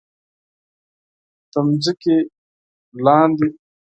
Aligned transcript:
د 1.51 1.53
ځمکې 1.83 2.17
لاندې 3.05 3.47